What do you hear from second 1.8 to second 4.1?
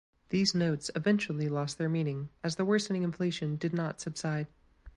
meaning as the worsening inflation did not